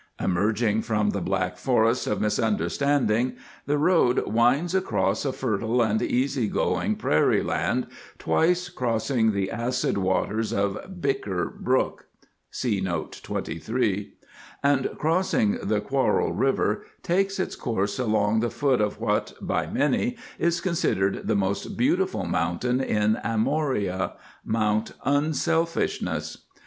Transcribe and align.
Emerging 0.19 0.81
from 0.81 1.11
the 1.11 1.21
Black 1.21 1.59
Forest 1.59 2.07
of 2.07 2.19
Misunderstanding 2.19 3.33
the 3.67 3.77
road 3.77 4.25
winds 4.25 4.73
across 4.73 5.25
a 5.25 5.31
fertile 5.31 5.83
and 5.83 6.01
easy 6.01 6.47
going 6.47 6.95
prairie 6.95 7.43
land, 7.43 7.85
twice 8.17 8.67
crossing 8.67 9.31
the 9.31 9.51
acid 9.51 9.99
waters 9.99 10.51
of 10.51 10.99
Bicker 11.01 11.51
Brook 11.55 12.07
(see 12.49 12.81
note 12.81 13.19
23), 13.21 14.13
and 14.63 14.89
crossing 14.97 15.59
the 15.61 15.79
Quarrel 15.81 16.31
River 16.31 16.83
takes 17.03 17.39
its 17.39 17.55
course 17.55 17.99
along 17.99 18.39
the 18.39 18.49
foot 18.49 18.81
of 18.81 18.99
what, 18.99 19.33
by 19.39 19.67
many, 19.67 20.17
is 20.39 20.61
considered 20.61 21.27
the 21.27 21.35
most 21.35 21.77
beautiful 21.77 22.25
mountain 22.25 22.79
in 22.81 23.19
Amoria, 23.23 24.13
Mount 24.43 24.93
Unselfishness. 25.05 26.39